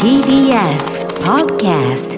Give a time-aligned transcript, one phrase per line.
[0.00, 2.16] TBS Podcast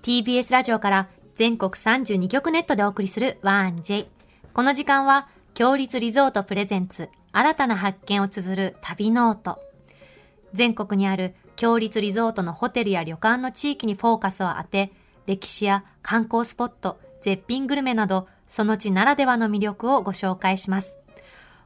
[0.00, 4.06] TBS ラジオから全国32局ネットでお送りする 1J。
[4.52, 9.58] この時間は、共立リゾート presents、新たな発見を綴る旅ノオト。
[10.52, 14.92] 全国にある共立リゾートのホテルや旅館の地域にフォーカスを当て、
[15.26, 21.01] 歴史や観光スポット、絶品グルメなど、その地ならではの魅力をご紹介します。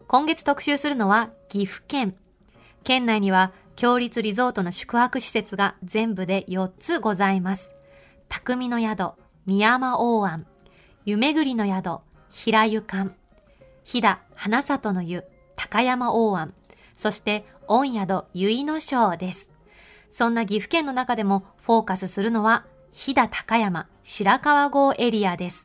[0.09, 2.14] 今月特集するのは岐阜県。
[2.85, 7.72] 県内には、強立リゾートの宿泊施設が全部で4つございます。
[8.29, 9.14] 匠の宿、
[9.46, 10.46] 宮山大庵、
[11.04, 11.98] 湯巡りの宿、
[12.31, 13.17] 平湯館、
[13.82, 15.25] 飛騨花里の湯、
[15.57, 16.54] 高山大庵、
[16.95, 19.50] そして御宿結野省です。
[20.09, 25.64] そんな岐阜県の中でもフォーカスするのは、飛騨高山白川郷エリアです。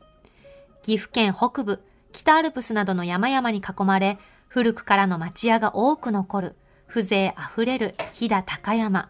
[0.82, 4.18] 岐阜県北部、北アルプスなどの山々に囲まれ、
[4.52, 6.56] 古くからの町屋が多く残る、
[6.86, 9.08] 風情あふれる飛騨高山。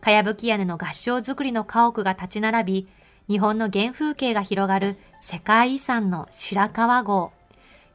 [0.00, 2.88] かやぶき屋根の合掌造りの家屋が立ち並び、
[3.28, 7.30] 日本の原風景が広がる世界遺産の白川郷。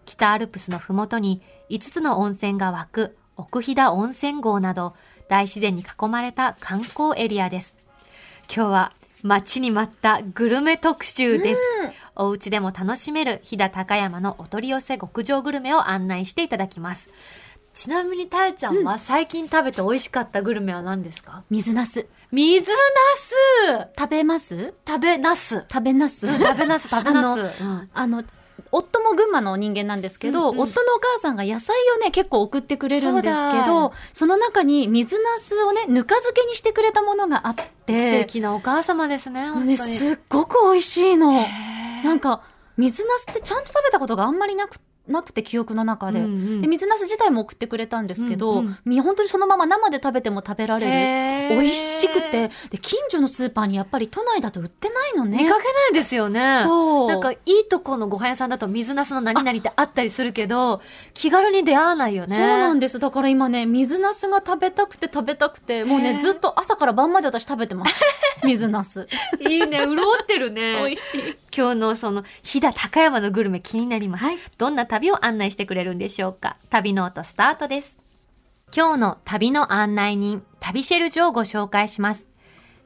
[0.05, 4.95] 北アルプスのふもとに5つの温泉が湧く奥飛騨温泉郷など
[5.27, 7.75] 大自然に囲まれた観光エリアです。
[8.47, 11.61] 今日は待ちに待ったグルメ特集です。
[12.19, 17.09] お家でも楽しめる飛騨高山のお取り寄せ極上グルメを案内していただきます。
[17.73, 22.07] ちなみにたえちゃんは最近食べて美味しかったグルメは何ですか、水なす。
[22.31, 22.77] 水な
[23.15, 24.73] す食べます？
[24.85, 25.65] 食べなす。
[25.71, 26.27] 食べなす。
[26.27, 27.53] 食べなす食べなす。
[27.93, 28.23] あの
[28.71, 39.77] 夫も群馬の人間なんですけど、うんうん夫のお母さんが野菜をね、結構送ってくれるんですけど、その中に水なすをね、ぬか漬けにしてくれたものがあって、素敵なお母様ですね、本当ね、に。
[39.77, 41.45] すっごく美味しいの。
[42.03, 42.43] なんか、
[42.77, 44.77] 水なすってちゃんと食べたことがあんまりなく
[45.09, 56.61] なくて記憶の中で,、うんうんで水なす自体も送ってくれたんですけど、うんうんみ本当にそのまま生で食べても食べられる美味しくてで近所のスーパーにやっぱり都内だと売ってないのね見かけないですよね。
[56.63, 60.81] そうなんか、いいとこのご飯屋さんだと水なすの何々ってあったりするけど、
[61.13, 62.37] 気軽に出会わないよね。
[62.37, 62.99] そうなんです。
[62.99, 67.95] だから今ね、水なすが食べたくて食べたくて、もうね、ずっと朝から晩まで私食べてます。
[68.43, 69.07] 水なす。
[69.39, 70.79] いいね、潤ってるね。
[70.85, 71.35] 美味しい。
[71.55, 74.25] 今日のその、飛騨高山のグルメ気になります。
[74.25, 76.57] はいどんな旅を案内してくれるんでしょうか？
[76.69, 77.97] 旅ノートスタートです。
[78.75, 82.27] 今日の旅の案内人、旅シェルジュをご紹介します。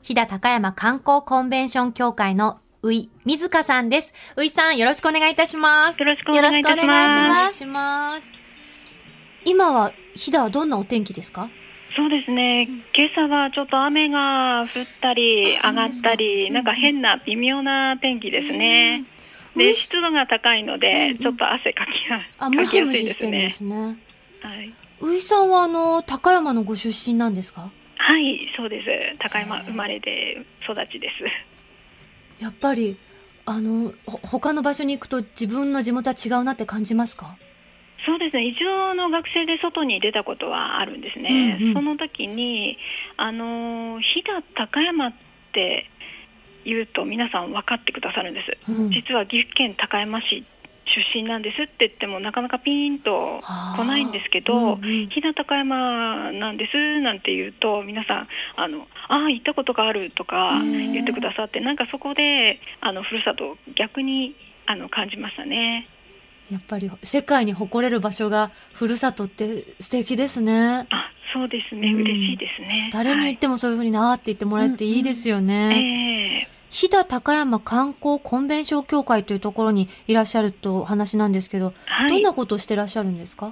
[0.03, 4.13] 飛騨高山観光コンベンション協会のうい、水香さんです。
[4.35, 5.99] ういさん、よろしくお願いいたします。
[5.99, 6.85] よろしくお願いいたします。
[6.85, 8.27] よろしくお願いします。
[9.45, 11.49] 今は、飛騨はどんなお天気ですか？
[11.95, 12.67] そうですね。
[12.95, 14.67] 今朝はちょっと雨が降っ
[15.01, 19.05] たりあ上がったり、なんか変な微妙な天気ですね。
[19.55, 22.19] うんで、湿度が高いのうんで、うんちょっと汗かきや
[22.49, 23.49] すいシムシしてるんで。
[23.49, 23.75] すね。
[24.41, 24.73] はい。
[25.01, 27.71] ういさんはあの、高山のご出身なんですか？
[27.97, 28.87] はい、そうです。
[29.19, 31.09] 高山生まれで育ちで
[32.39, 32.43] す。
[32.43, 32.97] やっぱり、
[33.45, 37.35] あの、ほ他の場所に行くと自分の地元は違うなって感じますか？
[38.05, 38.47] そうですね。
[38.47, 41.57] 一応の学生で外に出たことはあるんですね。
[41.61, 42.77] うんうんその時に、
[43.15, 45.13] あの、飛騨高山っ
[45.53, 45.89] て
[46.65, 48.71] 言うと皆さん分かってくださるんです。
[48.71, 50.45] うん実は岐阜県高山市
[50.85, 53.41] 出身なんですって言ってもなかなかピーンと
[53.75, 64.35] 来ないんですけど、はあうんうん飛騨高山なんですなんて言うと皆さんあのああ行ったことがあるとか言ってくださってなんかそこであのふるさとを逆に
[64.65, 65.87] あの感じましたね。
[66.51, 70.87] やっぱり世界に誇れる場所がふるさとって素敵ですね。
[70.89, 72.01] あそうですね、うん。
[72.01, 72.91] 嬉しいですね。
[72.93, 75.45] 誰に言ってもそういうふうになーって言ってもらえていいですよはい。
[75.45, 76.43] ね。
[76.45, 83.51] ええ飛騨高山観光コンベンション協会というところにいらっしゃるとお話なんですけど、はい、どんなことをしてらっしゃるんですか？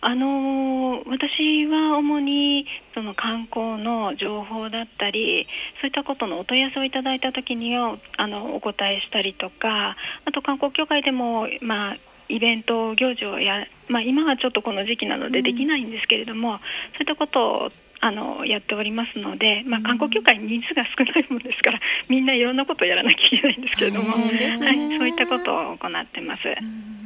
[0.00, 5.46] あのー私は主にその観光の情報だったり
[5.80, 11.96] そういったことのお問い合わせをいただいた時にはあのお答えしたりとかあと観光協会でも、まあ、
[12.30, 16.58] イベント行事をや、まあ、今はちょっとこの時期なのでできないんですけれども、
[16.94, 17.70] そういったことを
[18.00, 26.42] あのやっておりますので、まあ、観光協会人数が少ないものですから みんないろんなことをやらなきゃいけないんですけれども、はい、そういったことを行ってます。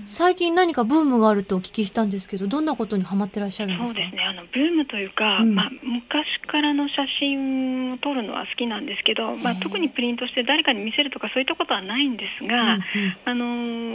[0.06, 3.88] 最近何かブームがあるとお聞きしたんですけど、どんなことにハマってらっしゃるんですか？
[3.88, 4.22] そうですね。
[4.22, 5.54] あのブームというか、うん。
[5.54, 12.78] まあ、昔からの写真を撮るのは好きなんですけど、まあ、特にプリントして誰かに見せるとかそういったことはないんですうんが、
[13.24, 13.46] あの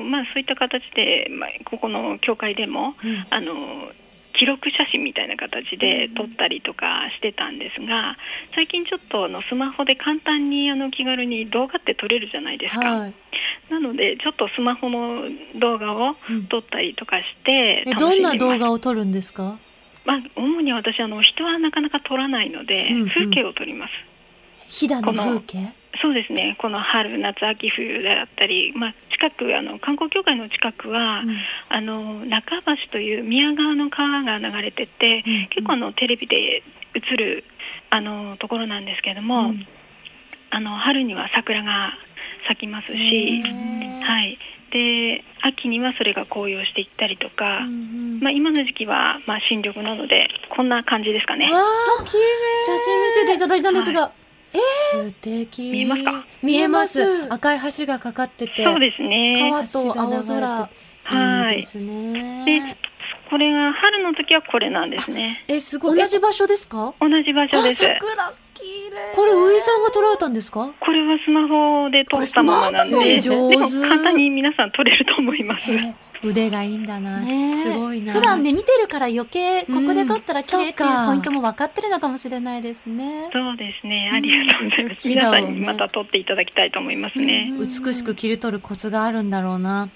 [0.03, 3.27] まあ、そういった形で、まあ、ここの教会でもうん。
[3.29, 3.91] あの
[4.39, 8.15] 記録写真みたいな形で撮ったりとかしてたんですが
[8.55, 12.79] 最近ちょっとあのスマホで簡単にあの気軽に動画って撮れるじゃないですか。
[12.79, 13.13] はい。
[13.69, 15.27] なのでちょっとスマホの
[15.59, 16.47] 動画をうん。
[16.47, 18.37] 撮ったりとかしてえ楽しんでます。
[18.39, 19.59] どんな動画を撮るんですか？
[20.05, 23.91] まあ、主に私あの人はなかなか撮らないので、風景を撮ります
[24.67, 25.73] 飛騨の風景？
[26.01, 26.55] そうですね。
[26.59, 31.37] この春夏秋冬であったり、まあ、近くあの観光協会の近くは、うん。
[31.69, 35.47] あの中橋という宮川の川が流れてて、うんうん。
[35.49, 36.63] 結構あのテレビで
[36.95, 37.43] 映る
[37.89, 39.67] あのところなんですけども、うん。
[40.51, 41.91] あの春には桜が
[42.47, 44.37] 咲きますし、はい、
[44.71, 48.19] で秋にはそれが紅葉していったりとか、うんうん。
[48.21, 51.47] まあ、今の時期は、まあ、新緑なのでこんな感じですかね。
[51.49, 51.53] 写
[52.77, 54.18] 真見せていただいたんですが、素敵見
[54.53, 56.25] えますか？
[56.41, 56.99] 見えます。
[57.01, 57.33] 見えます。
[57.33, 59.49] 赤い橋がかかっててそうですね。
[59.51, 60.69] 川と青空。
[61.03, 62.45] はいいいですね。
[62.45, 62.77] で
[63.29, 65.43] これが春の時はこれなんですね。
[65.47, 65.99] えすごい。
[65.99, 66.93] 同じ場所ですか？
[66.99, 67.85] 同じ場所です。
[67.85, 68.33] あ桜
[69.15, 70.69] これウイさんが撮られたんですか？
[70.79, 73.21] これはスマホで撮ったものなんで。
[73.21, 73.71] スマホで上手。
[73.71, 77.61] でも簡単に皆さん撮れると思います、え腕がいいんだな、ね。
[77.61, 78.11] えすごいな。
[78.13, 83.29] 普段ね見てるから余計ここで撮ったら綺麗っていうポイントも分かってるのかもしれないですね。
[83.31, 84.11] そうですね。
[84.13, 85.11] ありがとうございます、うん。
[85.11, 87.67] 皆さんにまた撮っていただきたいと思いますね、うん。
[87.67, 89.89] 美しく切り取るコツがあるんだろうな。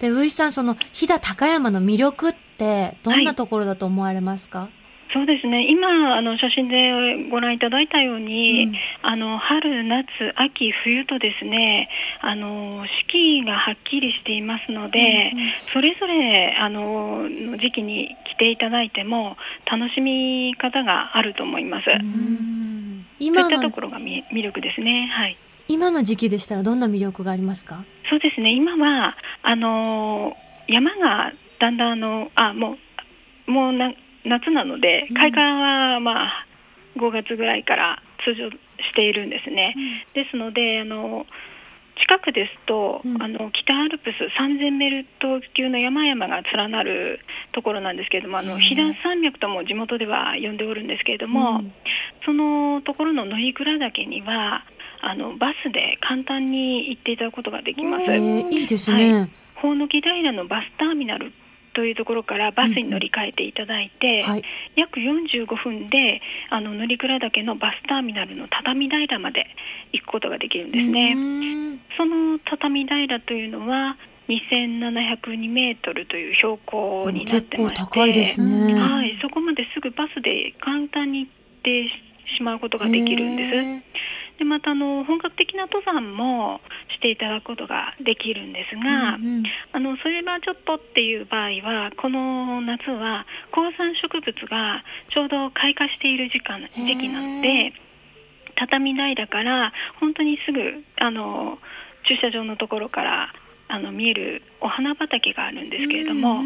[0.00, 4.68] でウイさんその飛騨高山の魅力ってどんなところだと思われますか、
[5.14, 5.70] そうですね。
[5.70, 8.74] 今あの写真でご覧いただいたように、うん。
[9.02, 11.88] あの春夏秋冬とですね
[12.20, 15.52] あの四季がはっきりしていますので、うんうん。
[15.72, 19.36] それぞれあのの時期に来ていただいても
[19.70, 23.06] 楽しみ方があると思います、うん。
[23.20, 25.08] そういったところがみ魅力ですね。
[25.12, 25.36] はい。
[25.68, 27.84] 今の時期でしたらどんな魅力がありますか？
[28.10, 28.52] そうですね。
[28.52, 30.36] 今はあの
[30.66, 32.76] 山がだんだんあのあも
[33.46, 33.92] うもうな
[34.24, 35.16] 夏なのでうん。
[35.16, 36.46] 開花はまあ
[36.96, 38.58] 5月ぐらいから通常し
[38.94, 39.74] ているんですね、
[40.14, 41.26] ですのであの
[41.96, 43.22] 近くですと、うん。
[43.22, 47.20] あの北アルプス3000メルト級の山々が連なる
[47.52, 51.72] ところなんですけれどもあの飛騨山脈とも地元では呼んでおるんですけれども、うん。
[52.24, 54.64] そのところの乗鞍岳には
[55.02, 58.04] あのバスで簡単に行っていただくことができます。
[58.04, 61.32] えーいいですね、ほおのき平のバスターミナル
[61.74, 64.42] というところからバスに乗り換えていただいて、はい。
[64.76, 69.46] 約45分であの乗鞍岳のバスターミナルの畳平まで
[69.92, 71.14] 行くことができるんですね。
[71.14, 71.80] うん。
[71.96, 73.96] その畳平というのは
[74.28, 81.32] 2702メートルという標高になってまして、高いですね、うんはい、そこまですぐバスで簡単に行っ
[81.62, 81.88] て
[82.36, 83.94] しまうことができるんです。
[84.38, 86.60] でまたあの本格的な登山も
[86.96, 89.42] していただくことができるんですが、うんうん。
[89.72, 94.82] あのそれはちょっとっていう場合はこの夏は高山植物が
[95.12, 97.72] ちょうど開花している時間ー時期なので
[98.56, 101.58] 畳平から本当にすぐあの
[102.08, 103.32] 駐車場のところから
[103.68, 106.42] あの見えるお花畑があるんですけれども、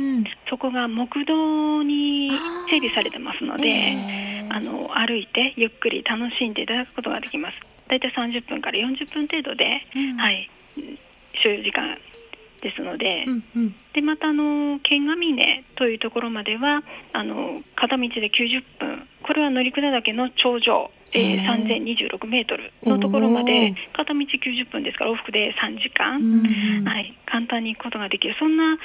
[0.48, 2.30] そこが木道に
[2.70, 3.68] 整備されてますので。
[3.68, 7.54] へーあの歩いてゆっくり楽しんでいただくことができます。
[7.88, 10.50] だいたい30分から40分程度で、うんはい、
[11.42, 11.96] 所要時間
[12.60, 16.82] ですので、うんうんでまたあの剣ヶ峰というところまでは
[17.12, 22.08] あの片道で90分、これは乗鞍岳の頂上、えー、へー。
[22.18, 23.74] 3026メートルのところまおでー。
[23.94, 26.20] 片道90分ですから往復で3時間、
[26.84, 28.36] はい、簡単に行くことができる。
[28.38, 28.78] そんな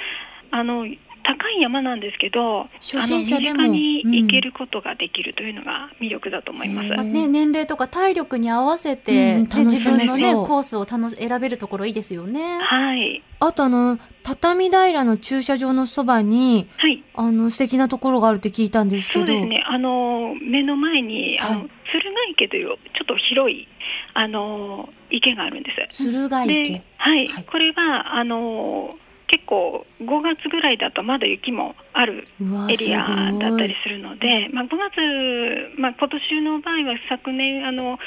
[0.50, 0.86] あの
[1.24, 6.90] 高い山なんですけど、初心者でもあの身近に行けることができるというのが魅力だと思います。
[6.90, 6.96] うん。
[6.96, 12.58] まあね、年齢とか体力に合わせて、うんね自分のねコースを楽し選べるところいいですよね。
[12.60, 19.26] はい、あとあの畳平の駐車場のそばにはい、あの素敵なところがあるって聞いたんですけど。
[19.26, 19.64] そうですね。
[19.66, 21.70] あの目の前にあの、はい。
[21.90, 23.66] 鶴ヶ池というちょっと広い
[24.14, 26.04] あの池があるんです。
[26.04, 26.52] 鶴ヶ池。
[26.64, 27.44] で、はい、はい。
[27.44, 28.96] これはあの
[29.28, 32.26] 結構5月ぐらいだとまだ雪もある
[32.70, 37.98] エリアだったりするので、まあ、5月、まあ、今年の場合は昨年あの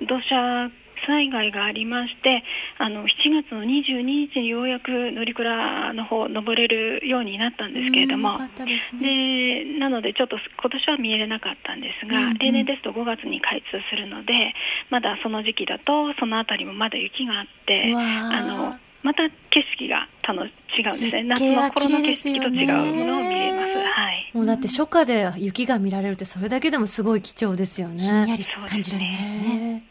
[0.00, 0.70] 土砂
[1.06, 2.42] 災害がありまして
[2.78, 3.08] あの7
[3.42, 8.50] 月の22日にようやく乗鞍の方登れるようになったんですけれどもね。
[9.00, 12.38] でなのでちょっと今年は見えれなかったんですが、うんうん。
[12.38, 14.54] 例年ですと5月に開通するので
[14.90, 23.68] まだその時期だとその辺りもまだ雪があってあのまた景色が楽違うんですね夏の頃の景色と違うものを見れます。
[23.68, 28.02] はいもうだって初夏で雪が見られるってそれだけでもすごい貴重ですよね。
[28.02, 29.38] ひんやり感じられますね。
[29.58, 29.84] ね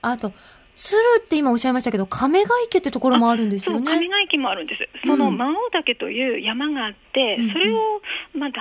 [0.00, 0.32] あと
[0.74, 3.92] 鶴って今おっしゃいましたけど亀ヶ池ってところもあるんですそうよね。
[3.98, 4.88] 上ヶ池もあるんです。
[5.06, 8.00] そのうん魔王岳という山があって、うんうんそれを
[8.34, 8.60] また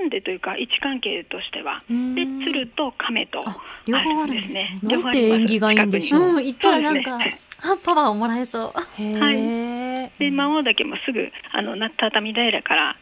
[0.00, 4.78] 挟んでというか位置関係としては、うんで鶴と亀とあ両方あるんですね。
[4.82, 7.20] なんて縁起がいいんでしょううん、行ったらなんかあ
[7.84, 9.02] パワーをもらえそう。
[9.02, 10.10] へえ。
[10.18, 12.96] で魔王岳もすぐあのな畳平から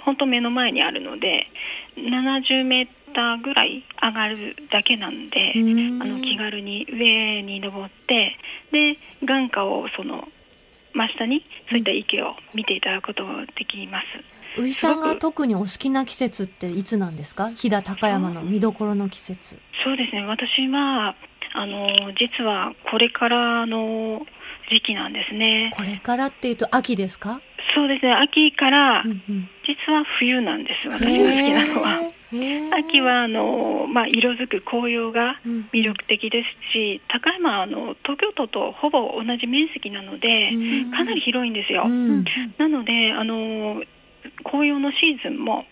[0.00, 1.46] 本当目の前にあるので
[1.96, 8.36] 70メーターぐらい上がるだけなんで、うんあの気軽に上に登って
[8.72, 10.28] で眼下をその
[10.92, 14.60] 真下にそういった池を見ていただくことができます。
[14.60, 17.50] ういさんが特にお好きな季節っていつなんですか？
[17.50, 19.58] 飛騨高山の見どころの季節。
[19.84, 21.14] そうですね私は
[21.54, 24.26] あの実はこれからの
[24.70, 25.72] 時期なんですね。
[25.74, 27.40] これからっていうと秋ですか？
[27.74, 28.12] そうですね。
[28.12, 29.48] 秋からうんうん。
[29.66, 32.10] 実は冬なんです私が好きなのは。
[32.78, 41.84] 秋はあの、まあ、色づく紅葉がうん魅力的ですし高山はあの東京都とほぼ同じ面積なのでうんかなり広いんですよ。
[41.86, 42.24] うん。
[42.58, 43.82] なのであの
[44.44, 45.64] 紅葉のシーズンも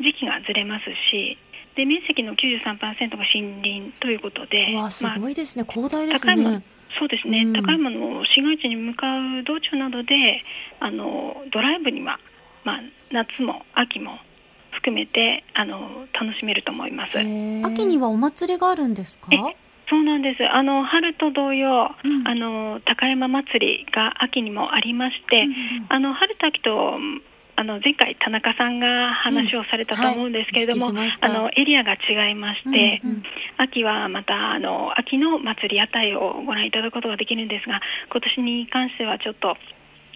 [0.00, 1.38] 時期がずれますし
[1.78, 5.64] で面積の93%が森林ということで、わあすまあごいですね。
[5.70, 6.62] 広大です高山ね。
[6.98, 10.42] そうですね、うん高山の市街地に向かう道中などで
[10.80, 12.18] あのドライブには、
[12.64, 12.80] まあ、
[13.12, 14.18] 夏も秋も
[14.72, 17.18] 含めてあの楽しめると思います。
[17.18, 19.28] 秋にはお祭りがあるんですか？
[19.30, 19.38] え
[19.88, 25.46] そうなんですあの春と同様、うんあの高山祭りが秋にもありまして、
[25.88, 26.98] あの春と秋と
[27.58, 33.22] あの前回田中さんが話をされたと思うんですけれども、うんはいあのエリアが違いまして、うんうん。
[33.56, 37.80] 秋はまたあの秋の祭り屋台をご覧いただくことができるんですが
[38.12, 39.56] 今年に関してはちょっと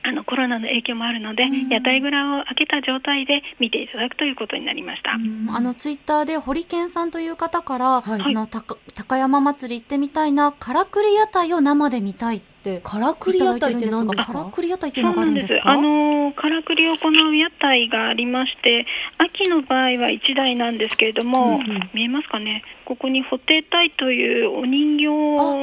[0.04, 1.68] あのコロナの影響もあるので、うん。
[1.68, 5.12] 屋台蔵を開けた状態で見ていただくということになりました。
[5.12, 5.50] うん。
[5.50, 8.20] あのツイッターで堀健さんという方から、はい。
[8.22, 15.54] あの高高山祭り行ってみたいなからくり屋台を生で見たいってからくり屋台って何ですかからくり屋台っていうのがあなんですす。
[15.54, 15.70] るんでか？
[15.72, 18.86] あのからくりを行う屋台がありまして、
[19.18, 22.62] 秋の場合は1台なんですけれども、うんうん見えますかね？
[22.84, 25.04] ここに布袋隊というお人形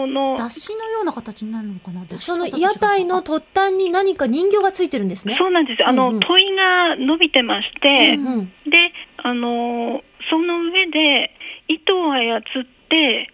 [0.07, 2.05] の脱脂のような形になるのかな？
[2.19, 5.35] その屋台の突端に何か人形がついてるんですね。
[5.39, 5.83] そうなんです。
[5.85, 11.31] あの、うんうん問いが伸びてまして、うんうんで、あのその上で
[11.67, 13.29] 糸を操って、で、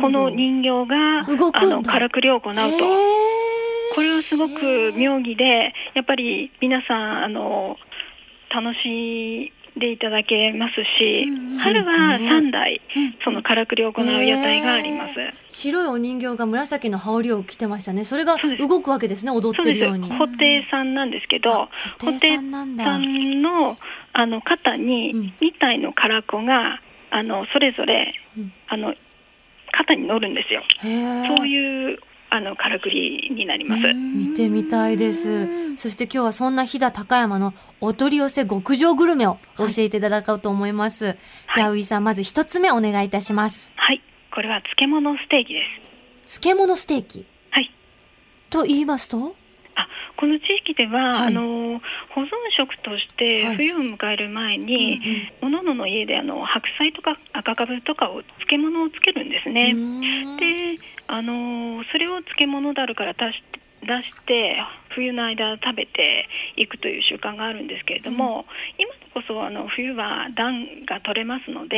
[0.00, 1.20] この人形が
[1.60, 2.62] あのからくりを行うと。
[3.94, 7.76] これはすごく妙義で、やっぱり皆さん、あの、
[8.50, 15.14] 楽しんでいただけますし、うんうん春は3台うん、そのからくりを行う屋台があります。
[15.48, 18.04] 白いお人形が紫の羽織を着てましたね。
[18.04, 19.32] それが動くわけですね。
[19.32, 19.58] 踊。
[19.58, 20.08] ってるように。
[20.08, 20.36] 布袋
[20.70, 21.68] さんなんですけど、あ
[21.98, 23.76] 布袋さんの
[24.12, 28.94] あの肩うんに2体の唐子が、あのそれぞれ、うんあの
[29.70, 30.62] 肩に乗るんですよ。
[31.36, 31.98] そういう
[32.30, 33.94] あのからくりになります。
[33.94, 35.76] 見てみたいです。
[35.76, 41.16] そして今日はそんな飛騨高山のお取り寄せ極上グルメを教えていただこうと思います。
[41.46, 43.70] はいでさん、まず一つ目お願いいたします。
[43.76, 44.02] はい、
[44.34, 45.60] これは漬物ステーキで
[46.26, 46.40] す。
[46.40, 47.26] 漬物ステーキ。
[47.50, 47.70] はい。
[48.50, 49.18] と言いますと？
[49.18, 49.47] あ
[50.18, 51.26] この地域では、はい。
[51.28, 53.56] あの保存食としてはい。
[53.56, 55.00] 冬を迎える前に、
[55.40, 59.74] おののの家であの白菜とか赤かぶとかを漬物をつけるんですね。
[60.40, 63.42] であのそれを漬物だるから出し
[63.80, 64.60] 出して
[64.90, 68.44] 冬の間食べていくという習慣があるんですけれども、
[68.76, 71.76] 今でこそあの冬は暖が取れますので、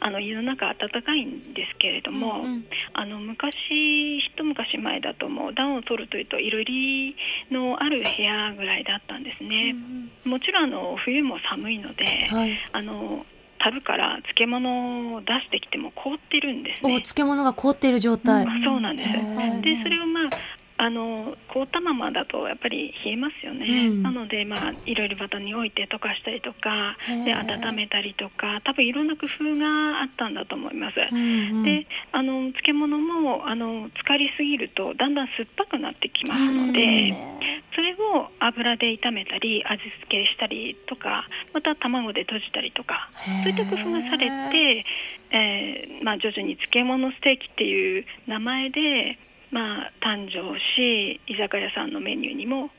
[0.00, 3.54] あの家の中暖かいんですけれども、うんあの昔
[4.18, 7.14] 一昔前だともう暖を取るというといろり
[7.50, 9.74] のある部屋ぐらいだったんですね、
[10.24, 12.58] もちろんあの冬も寒いので、はい。
[12.72, 13.24] あの
[13.60, 18.44] 樽から漬物を出してきても凍ってるんですお、ね漬物が凍っている状態。
[18.44, 19.08] うんそうなんです。
[19.08, 20.30] でそれをまあ
[20.78, 24.02] あの凍ったままだとやっぱり冷えますよね、うん。
[24.02, 31.64] なのでまあいろいろバタに置いて溶かしたりとかで温めたりとか多分いろんな工夫があったんだと思います、うんうん。
[31.64, 37.10] であの漬物もあの浸かりすぎるとだんだん酸っぱくなってきますので,、
[37.74, 43.10] それを油で炒めたり味付けしたりとかまた卵で閉じたりとか
[43.42, 44.84] そういった工夫がされて、
[45.30, 49.18] えーまあ、徐々に漬物ステーキっていう名前で、
[49.50, 52.70] まあ、誕生し居酒屋さんのメニューにも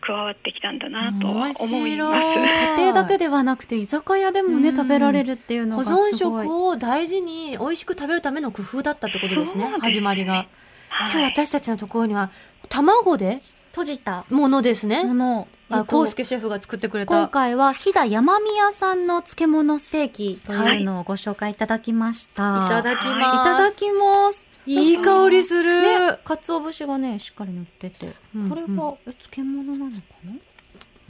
[0.00, 1.62] 加わってきたんだなと思います。
[1.62, 4.76] 面白い家庭だけではなくて居酒屋でもねうん。
[4.76, 6.46] 食べられるっていうの保が存すごい。
[6.46, 10.46] 食を大事に美味しく食べるための工夫だったってことですねね始まりが。
[10.90, 12.30] 今日はい私たちのところには
[12.68, 14.24] 卵で閉じた。
[14.30, 15.04] ものですね。
[15.04, 15.48] もの。
[15.70, 22.66] あコウスケシェフが作ってくれ今た回は飛騨山宮さんの漬物ステーキというのをご紹介いただきました。
[22.66, 22.68] い。
[22.70, 23.44] ただきいます。
[23.44, 24.57] ただきます。
[24.68, 28.12] いい香りする、ね、鰹節がね、しっかり乗ってて。
[28.34, 30.32] うんこれは、え漬物なのかな？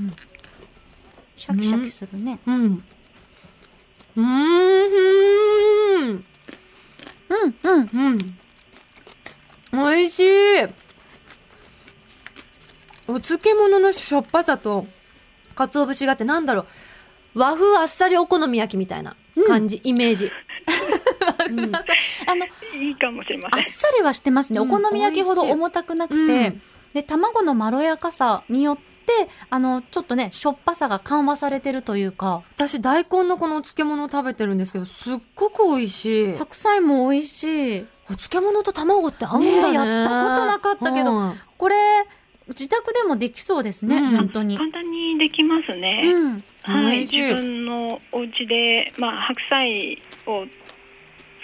[0.00, 0.16] うん。
[1.36, 2.38] シャキシャキするね。
[2.46, 2.84] うん
[4.16, 4.26] うーん
[6.06, 6.24] うん、
[7.30, 7.90] うん。
[7.92, 8.38] うん
[9.70, 10.24] 美味しい
[13.06, 14.86] お漬物のしょっぱさと、
[15.54, 16.66] 鰹節があってなんだろ
[17.34, 20.30] う、和風あっさりお好み焼きみたいな感じ、イメージ。
[21.50, 21.72] うん
[22.30, 23.58] あの、いいかもしれません。
[23.58, 24.60] あっさりはしてますね。
[24.60, 26.62] うんお好み焼きほど重たくなくて、うん
[26.94, 28.82] で、卵のまろやかさによって、
[29.50, 36.36] あの、ちょっとね、しょっぱさが緩和されてるというか、私、大根のこのお漬物を食べてるんですけど、すっごく美味しい。
[36.36, 37.86] 白菜も美味しい。
[38.10, 39.62] お漬物と卵って合うんだね。
[39.62, 41.76] ねえやったことなかったけどうんこれ、
[42.48, 44.56] 自宅でもできそうですね、うん本当に。
[44.56, 46.02] 簡単にできますね。
[46.06, 46.44] うん。
[46.62, 50.46] はい自分のお家で、まあ、白菜を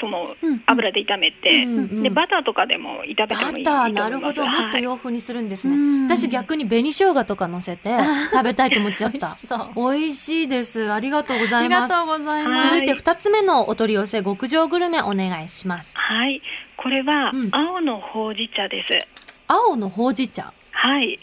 [0.01, 3.93] そのうん油で炒めて、うんうんでバターとかでも炒めてもいいとバ思いター、ます。
[3.93, 4.47] なるほど。
[4.47, 5.75] もっとはい洋風にするんですね。
[5.75, 7.91] うん私逆に紅生姜とか乗せて
[8.33, 9.93] 食べたいと思っちゃっ美た味し そう。
[9.93, 10.93] 美味しいです。
[10.93, 11.83] ありがとうござあいます。
[11.85, 12.65] りがとうございます。
[12.65, 15.97] はい続いて二つ目のお取り寄せ極上グルメお願いします。
[15.99, 16.41] はい、
[16.77, 19.07] これはうん青のほうじ茶です。
[19.49, 20.53] 青のほうじ茶。
[20.73, 21.19] はい、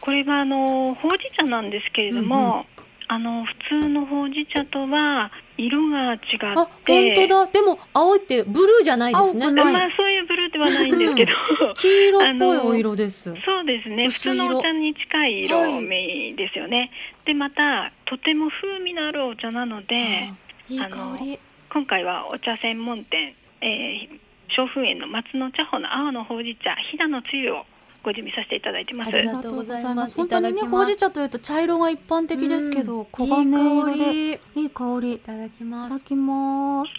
[0.00, 2.66] これはあのほうじ茶なんですけれども、
[3.08, 5.30] あの普通のほうじ茶とは
[5.66, 6.68] 色が違って、あ、本
[7.14, 7.46] 当だ。
[7.46, 9.50] でも青いってブルーじゃないですね。
[9.50, 11.32] まあそういうブルーではないんですけど。
[11.74, 13.34] 黄色っぽいお色です。
[13.44, 16.90] そうですね普通のお茶に近いはい色味ですよね、
[17.24, 20.30] でまたとても風味のあるお茶なので
[20.68, 21.38] いい香り。
[21.72, 27.64] 今回はお茶専門店、えー、小風園の松の茶穂の青のほうじ茶飛騨のつゆを
[28.02, 34.32] ご準備させていただいてますありがとうございます本当にね、ほうじ茶というと茶色が一般的ですけど、うん黄金色で。
[34.32, 34.60] いい香り。
[34.62, 35.14] いいい香り。
[35.14, 35.88] いただきます。
[35.90, 36.94] ただきます。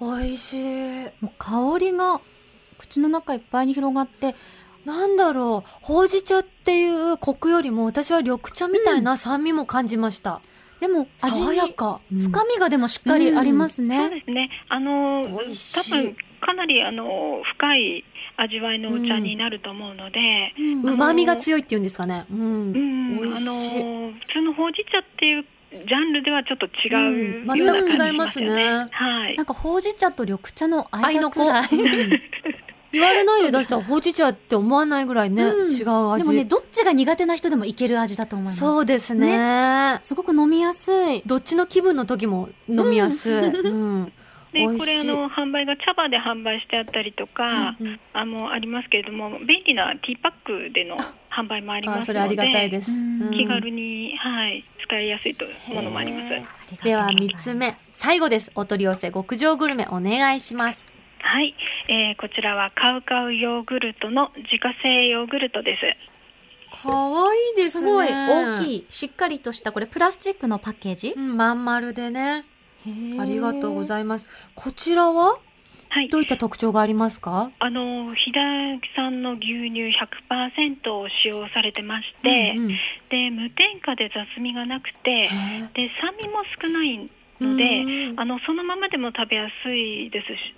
[0.00, 1.04] 美味しい。
[1.20, 2.20] もう香りが
[2.78, 4.34] 口の中いっぱいに広がって、
[4.84, 10.40] なんだろう、ほうじ茶っていうコクよりも私は緑茶みたいな酸味も感じました。
[10.82, 12.00] でも味に爽やか。
[12.10, 14.10] 深みがでもしっかりありますそうね。
[14.10, 14.50] ですね。
[14.68, 18.04] あの多分かなりあの深い
[18.36, 20.18] 味わいのお茶になると思うので、
[20.58, 20.94] うん。
[20.94, 22.24] うまみが強いっていうんですかね。
[22.32, 22.40] うん。
[22.40, 22.44] う
[22.76, 23.20] ん。
[23.22, 23.80] 美味しい。
[23.80, 27.56] あの普通のほうじ茶っていうジャンルではちょっと違ううん。
[27.56, 28.48] ような感じ全く違いますね。
[28.90, 29.36] はい。
[29.36, 31.40] なんかほうじ茶と緑茶の愛の子。
[32.92, 36.22] 言われないで出したらほうじ茶って思わないぐらいね、うん違う味。
[36.22, 38.58] でもね、どっちが苦手な人でもいける味だと思います。
[38.58, 41.22] そうですねすごく飲みやすい。
[41.26, 43.34] どっちの気分の時も飲みやすい。
[43.34, 44.12] うん。
[44.52, 50.32] 美味しいでこれあの販売が茶葉で販売してあったりとか、うんあのありますけれども便利なティーパッ
[50.68, 50.96] クでの
[51.30, 52.90] 販売もありますのであそれありがたいです。
[52.90, 56.84] うんうん気軽に、はい、使いやすいとものもあります。
[56.84, 58.50] では三つ目、最後です。
[58.54, 60.91] お取り寄せ極上グルメお願いします。
[61.22, 61.54] はい、
[61.88, 66.82] えーこちらはカウカウヨーグルトの自家製ヨーグルトです。
[66.82, 67.86] かわいいですね。
[67.86, 68.76] すごい大きい。
[68.78, 71.14] い、しっかりとした、これプラスチックのパッケージ？
[71.16, 72.44] うん、まん丸でね。
[73.20, 74.26] ありがとうごいざいます。
[74.54, 75.38] こちらは？
[75.88, 77.50] はいどういった特徴がありますか？
[77.58, 82.76] あの飛騨産の牛乳100%を使用されてまして、うんうん
[83.10, 85.26] で無添加で雑味がなくてへ
[85.74, 90.54] で酸味も少ないーのでうんあのそのままでも食べやすいですし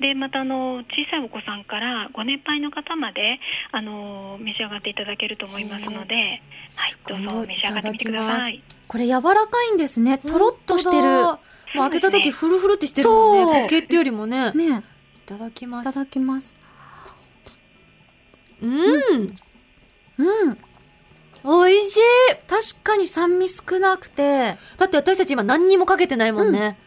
[0.00, 3.38] でまたあの小さいお子さんからご年配の方まで
[3.70, 8.62] あの召し上がっていただけると思いますので、はい、どうぞ召し上がってみてください。
[8.88, 10.18] これ柔らかいんですね。
[10.18, 11.38] とろっとしてる。
[11.74, 13.60] もう開けた時フルフルってしてるもんね。
[13.62, 14.52] 固形ってよりもね。
[14.52, 14.82] ね
[15.16, 15.90] いただきます。
[15.90, 16.54] いただきます。
[18.62, 19.36] うん。
[20.18, 20.58] うん。
[21.44, 22.00] 美味しい。
[22.46, 26.78] 確かに酸味少なくて、だって私たち今何にもかけてないもんね。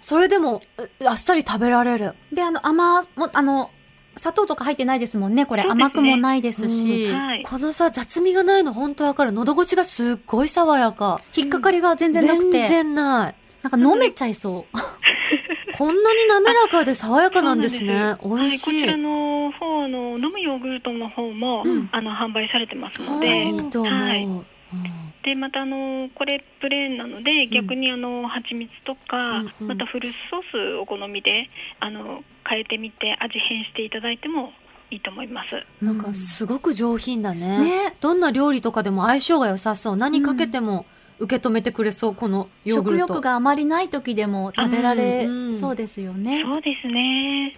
[0.00, 2.14] それでも、うあっさり食べられる。
[2.32, 3.70] で、あの、甘、も、あの、
[4.16, 5.64] 砂糖とか入ってないですもんね、これ。
[5.64, 9.32] ね甘くもないですし、はい、このさ、雑味がないの本当わかる。
[9.32, 11.20] 喉越しがすっごい爽やか。
[11.34, 13.34] 引っかかりが全然なくて、全然ない。
[13.62, 14.78] なんか飲めちゃいそう。
[15.76, 18.16] こんなに滑らかで爽やかなんですね。
[18.20, 18.82] す美味しい。
[18.82, 23.94] はい、こちらの方の飲むヨーグルトの方も、うんあの販売されてますのあで、いいと思う。
[23.94, 34.52] はいうんでまたあのこれプレーンなので逆にあの蜂蜜とか、うんうんまたフルーツソースお好みであの変えてみて味変していただいても
[34.90, 35.50] いいと思います。
[35.84, 37.58] なんかすごく上品だね。
[37.58, 37.96] ね。
[38.00, 39.96] どんな料理とかでも相性が良さそう。
[39.96, 40.86] 何かけても
[41.18, 43.04] 受け止めてくれそう、このヨーグルト。
[43.06, 46.42] 食欲があまりない時でも食べられうんそうですよね。
[46.42, 47.54] そうですね。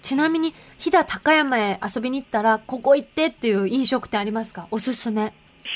[0.00, 4.66] ちなみに、飛騨高山へ遊びに行ったら、ここ行ってっていう飲食店ありますか？
[4.72, 5.32] おすすめ。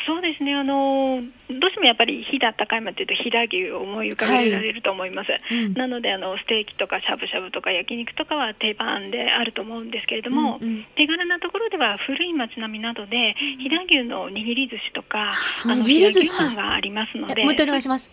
[0.07, 0.55] そうですね。
[0.55, 5.31] あのどうしてもやっぱり飛騨高山というと飛騨牛を思い浮かべられると思います。
[5.51, 15.33] うんなのであのステーキとかしゃぶしゃぶとか焼肉とかは定番であると思うんですけれども、うんうん手軽なところでは古い町並みなどで飛騨牛の握り寿司とか、
[15.65, 18.11] あの握り寿司飛騨牛飯がありますので、えもう一回お願いします。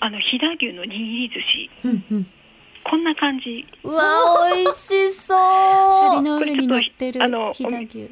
[0.00, 2.26] あの飛騨牛の握り寿司うんうん。
[2.88, 3.66] こんな感じ。
[3.82, 6.16] うわ、美味しシャそう。
[6.16, 7.52] リの上に乗ってるあの。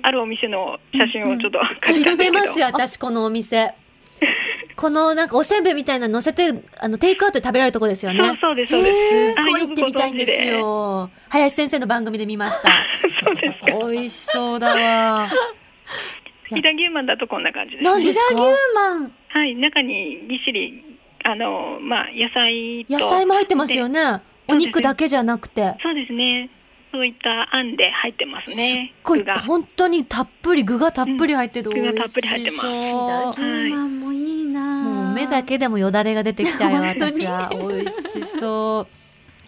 [0.02, 2.40] あるお店の写真をちょっと借知っりたんですけど。
[2.40, 3.74] てますよ、私、このお店。
[4.76, 8.18] このなんかおせんべいみたいなの乗せて、あの、テイクアウトで食べられるとこですよね。
[8.18, 9.08] そうそうです、そうです。
[9.10, 10.44] すっあごい行ってみたいんです。
[10.46, 11.10] よ。
[11.28, 12.68] 林先生の番組で見ました。
[13.24, 13.88] そうですか。
[13.88, 15.28] 美味しそうだわ。
[16.50, 17.84] 飛騨牛マンだとこんな感じです。
[17.84, 18.34] 何ですか？
[18.34, 19.12] 飛騨牛マン。
[19.28, 20.82] はい、中にぎっしり、
[21.22, 22.98] あの、まあ、野菜と。
[22.98, 24.00] 野菜も入ってますよね。
[24.48, 25.74] お肉だけじゃなくて。
[25.82, 26.50] そうですね。
[26.92, 28.92] そういったあんで入ってますね。
[29.02, 29.40] こ具が。
[29.40, 31.92] 本当にたっぷり、具がたっぷり入っててうん美味しそう。
[31.92, 33.30] 具がたっぷり入ってます飛騨
[33.64, 37.50] 牛マンもいいなもう目だけでもよだれが出てきちゃうよ、本当に私は。
[37.50, 39.03] 美味しそう。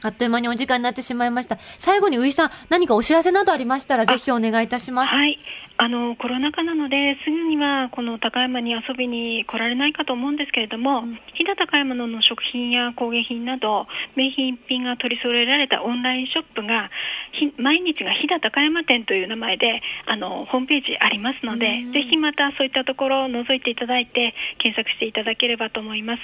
[0.06, 1.58] あっという間にお時間になってしまいました。
[1.78, 5.14] 最後にういさん、何かお知らせなどありましたら、ぜひお願いいたします。
[5.14, 5.38] はい。
[5.78, 11.02] あの、コロナ禍なので、すぐにはこの高山に遊びに来られないかと思うんですけれども、
[11.34, 16.88] 飛騨高山の食品や工芸品など、名品品が取り揃えられたオンラインショップが、
[17.32, 26.22] ひ毎日が飛騨高山店という名前で、あの、ホームページありますので、ぜひまたそういったところを覗いていただいて、検索していただければと思います。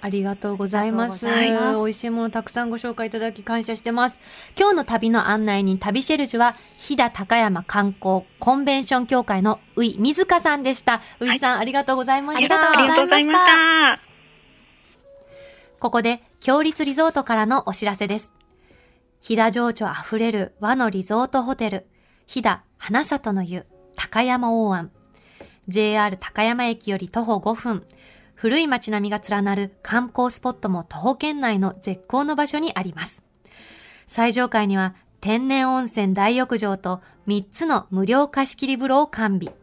[0.00, 1.28] ありがとうございます。
[1.28, 4.20] ありがとうございます美味しいものたくさんご紹介いただき感謝してます。
[4.58, 11.00] 今日の旅の案内人、旅シェルジュは、飛騨高山観光コンベンション協会のうい水香さんでした。
[11.20, 12.70] ういさん、ありがとうございました。
[12.72, 14.00] ありがとうございました。
[15.78, 18.32] ここで、強立リゾートからのお知らせです。
[19.20, 21.86] 飛騨情緒あふれる和のリゾートホテル、
[22.26, 24.90] 飛騨花里の湯、高山大湾。
[25.66, 27.86] JR 高山駅より徒歩5分。
[28.44, 33.22] 古い街並みが連なる観光スポットも徒歩圏内の絶好の場所にあります。
[34.04, 39.54] 最上階には天然温泉大浴場と3つの無料貸し切り風呂を完備。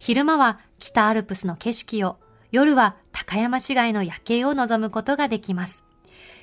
[0.00, 2.16] 昼間は北アルプスの景色を、
[2.50, 5.84] 夜は高山市街の夜景を望むことができます。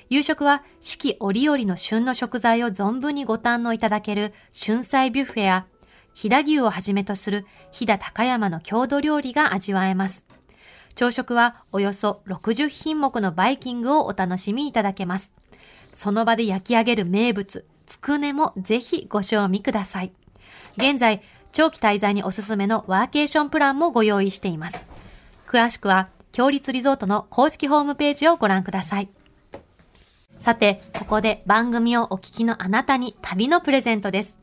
[0.08, 5.66] 夕食は四季折々の旬の食材を存分にご堪能いただける春菜ビュッフェや、
[6.14, 10.31] 飛騨牛をはじめとする飛騨高山の郷土料理が味わえます。
[10.94, 15.30] 朝食はおよそ60品目のバイキングをお楽しみいただけます。
[15.92, 20.12] その場で焼き上げる名物、つくねもぜひご賞味ください。
[20.76, 24.82] 現在、長期滞在におすすめのワーケーションプランもご用意しています。
[25.46, 29.10] 詳しくは、強立リゾートの公式ホームページをご覧ください。
[30.38, 34.36] さて、ここで番組をお聞きのあなたに旅のプレゼントです。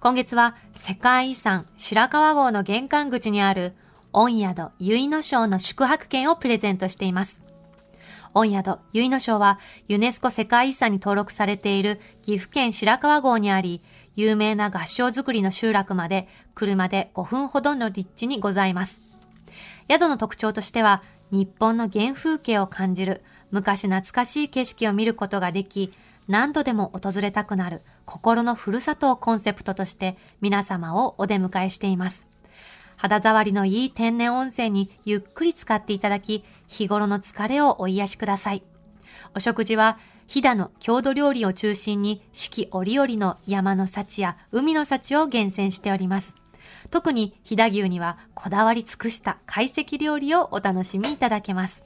[0.00, 3.74] 今月は世界遺産白川郷の玄関口にある
[4.12, 7.42] 御宿結野省の宿泊券をプレゼントしています。
[8.34, 13.80] 御宿結野省はユネスコ世界遺産に登録されている岐阜県白川郷にあり、
[14.14, 19.00] 有名な合掌造りの集落まで車で5分ほどの立地にございます。
[19.90, 25.92] 宿の特徴としては、日本の原風景を感じる昔懐かしい景色を見ることができ、
[26.28, 32.31] 何度でも訪れたくなる心のふるさとをコンセプトとして皆様をお出迎えしています。
[33.02, 38.62] 肌触りのいい天然温泉にゆっくり使っていただき、日頃の疲れをお癒しください。
[39.34, 46.32] お食事は、飛騨の郷土料理を中心に四季折々の山の幸や海の幸を厳選しております。
[46.92, 51.82] 特に飛騨牛にはこだわり尽くした懐石料理をお楽しみいただけます。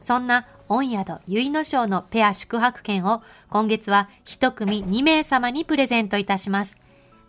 [0.00, 6.78] そんな御宿結の庄のペア宿泊券を今月は一組2名様にプレゼントいたします。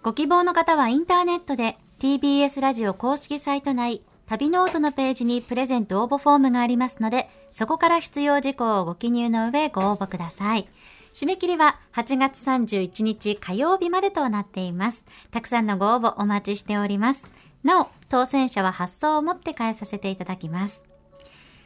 [0.04, 10.70] ご希望の方はインターネットで TBS ラジオ公式サイト内旅ノオトのページにプレゼント応募フォームがありますので、そこから必要事項をご記入の上ご応募ください。
[11.14, 15.04] 締め切りは8月31日火曜日までとなっています。
[15.32, 17.26] たくさんのご応募お待ちしております。
[17.64, 20.84] なお、当選者は発送をもって返させていただきます。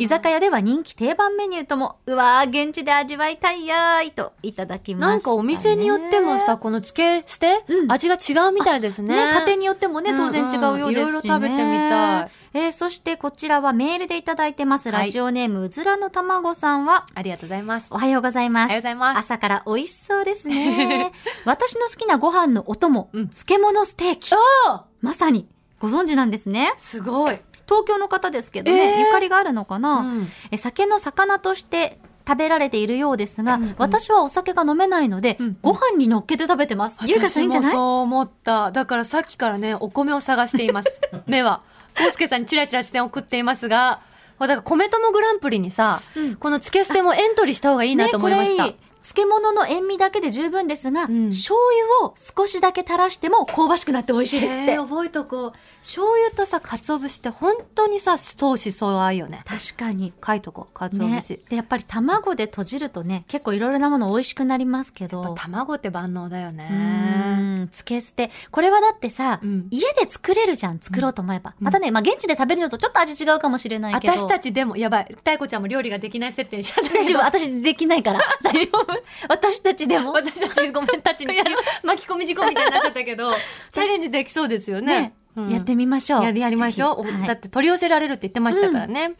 [0.00, 5.12] 居酒屋では人気定番メニューとも、うわー、現地で味わいたいやーいといただきました、ね。
[5.12, 9.14] なんかお店によってもさ、このつけ捨て、うん味が違うみたいですね。
[9.14, 12.30] ね、家庭によってもね、当然違うようですし、ねんんいろいろ食べてみたい。
[12.54, 14.90] えーそしてこちらはメールでいただいてます。
[14.90, 17.88] はいラジオネーム、うずらのたまごさんは、ありがとうございます。
[17.92, 18.66] おはようございます。
[18.66, 21.12] おはようございます朝から美味しそうですね。
[21.46, 24.34] 私の好きなご飯のお供、うん漬物ステーキ。
[24.34, 26.72] あまさに、ご存知なんですね。
[26.76, 27.38] すごい。
[27.68, 36.96] 東京の方ですけどね、えーゆかりがあるのかな、うんえ酒の魚として食べられているようですが、うんうん私はお酒が飲めないので、うんうんご飯に乗っけて食べてます。
[37.06, 37.72] ゆうかさんいいんじゃない？
[37.72, 38.70] そう思った。
[38.72, 41.00] だからさっきからね、お米を探しています。
[41.26, 41.60] 目は。
[41.96, 44.00] コウスケさんにチラチラ視線を送っていますが、
[44.40, 48.66] だから米友グランプリにさ、うんこのつけ捨てもエントリーした方がいいなと思いました。
[48.66, 51.28] ね漬物の塩味だけで十分ですが、ん。
[51.28, 51.58] 醤
[52.00, 54.76] 油を少しだけ垂らしても香ばしくなって美味しいですって。
[54.78, 55.52] 覚えとこう。
[55.80, 59.44] 醤油とさ、鰹節って本当にさ、相思相愛よね。
[59.44, 60.14] 確かに。
[60.26, 61.20] 書いとこう、鰹ね。
[61.20, 65.34] 節。、でやっぱり卵で閉じるとね結構いろいろなもの美味しくなりますけど。
[65.36, 66.68] 卵って万能だよね。
[66.72, 67.68] うん。
[67.70, 68.30] 漬け捨て。
[68.50, 69.68] これはだってさ、うん。
[69.70, 70.78] 家で作れるじゃん。
[70.80, 74.14] 作ろうと思えば、またね、まあ、現地で食べるのとちょっと味違うかもしれないけど。
[74.14, 75.14] 私たちでも、やばい。
[75.14, 77.24] 太子ちゃんも料理ができない設定にしちゃった大丈夫。
[77.24, 78.20] 私できないから。
[78.42, 78.93] 大丈夫
[79.28, 81.34] 私たちでも私たちごめんたちに
[81.82, 83.32] 巻き込み事故みたいになっちゃったけど、
[83.72, 85.00] チャレンジできそうですよね。
[85.00, 87.26] ね、うんやってみましょうやりやりましょう。
[87.26, 89.12] だって取り寄せられるって言ってましたからね。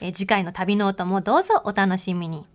[0.00, 2.46] えー次回の旅ノートもどうぞお楽しみに。